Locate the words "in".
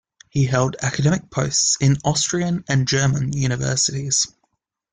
1.79-1.97